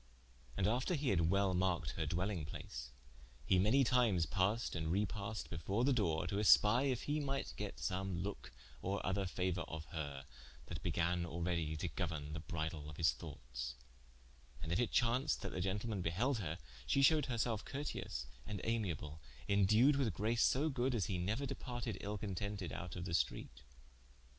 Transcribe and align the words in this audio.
And 0.57 0.65
after 0.65 0.95
he 0.95 1.09
had 1.09 1.29
well 1.29 1.53
marked 1.53 1.91
her 1.91 2.07
dwelling 2.07 2.43
place, 2.43 2.89
he 3.45 3.59
many 3.59 3.83
times 3.83 4.25
passed 4.25 4.75
and 4.75 4.91
repassed 4.91 5.51
before 5.51 5.83
the 5.83 5.93
doore, 5.93 6.25
to 6.25 6.37
espie 6.37 6.89
if 6.89 7.03
he 7.03 7.19
might 7.19 7.53
get 7.55 7.77
some 7.79 8.23
loke 8.23 8.51
or 8.81 9.05
other 9.05 9.25
fauour 9.27 9.63
of 9.67 9.85
her, 9.93 10.25
that 10.65 10.81
began 10.81 11.23
already 11.23 11.77
to 11.77 11.87
gouerne 11.87 12.33
the 12.33 12.39
bridle 12.39 12.89
of 12.89 12.97
his 12.97 13.11
thoughtes, 13.13 13.75
and 14.63 14.71
if 14.71 14.79
it 14.79 14.89
chaunced 14.91 15.43
that 15.43 15.49
the 15.51 15.61
gentleman 15.61 16.01
beheld 16.01 16.39
her, 16.39 16.57
she 16.87 17.03
shewed 17.03 17.27
herselfe 17.27 17.63
curteous 17.63 18.25
and 18.47 18.59
amiable, 18.63 19.21
indued 19.47 19.97
with 19.97 20.15
grace 20.15 20.41
so 20.41 20.67
good 20.69 20.95
as 20.95 21.05
he 21.05 21.19
neuer 21.19 21.45
departed 21.45 21.99
ill 22.01 22.17
contented 22.17 22.71
out 22.73 22.95
of 22.95 23.05
the 23.05 23.13
streate. 23.13 23.61